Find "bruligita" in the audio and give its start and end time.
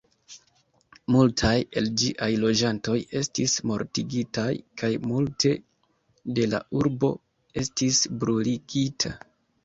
8.25-9.13